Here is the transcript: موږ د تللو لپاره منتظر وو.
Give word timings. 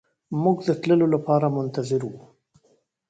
موږ 0.43 0.57
د 0.67 0.69
تللو 0.81 1.07
لپاره 1.15 1.47
منتظر 1.57 2.01
وو. 2.05 2.21